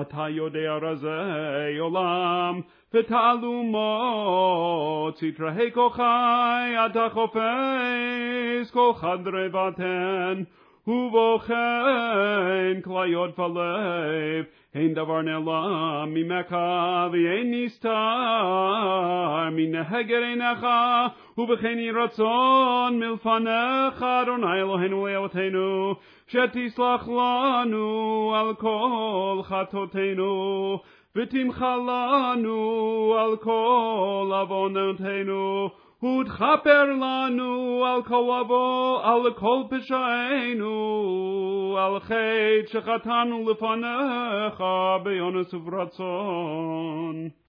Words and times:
אתה 0.00 0.28
יודע 0.28 0.74
רזי 0.82 1.78
עולם, 1.78 2.60
ותעלומות 2.94 3.96
סתרי 5.16 5.70
כוחי, 5.74 6.76
אתה 6.86 7.06
חופש 7.12 8.70
כל 8.72 8.92
חדרי 8.94 9.48
בטן, 9.48 10.42
ובוכן 10.86 12.80
כליות 12.84 13.38
בלב, 13.38 14.44
אין 14.74 14.94
דבר 14.94 15.22
נעלם 15.22 16.14
ממך, 16.14 16.56
ואין 17.12 17.54
נסתר 17.54 17.90
מנהגר 19.52 20.22
עיניך, 20.22 20.66
ובכן 21.38 21.78
יהי 21.78 21.90
רצון 21.90 22.98
מלפניך, 22.98 24.02
אדוני 24.02 24.60
אלוהינו 24.60 25.06
לאלוהינו, 25.06 25.94
שתסלח 26.28 27.08
לנו 27.08 28.25
על 28.46 28.54
כל 28.54 29.40
חטאותינו, 29.42 30.78
ותמחה 31.16 31.76
לנו 31.76 33.14
על 33.18 33.36
כל 33.36 34.32
עוונותינו, 34.32 35.68
ותכפר 36.02 36.84
לנו 36.84 37.84
על 37.84 38.02
כל 38.02 38.14
עוון, 38.14 39.04
על 39.04 39.32
כל 39.32 39.62
פשענו, 39.70 40.74
על 41.78 42.00
חטא 42.00 42.66
שחטאנו 42.66 43.50
לפניך 43.50 44.62
באונס 45.02 45.54
וברצון. 45.54 47.45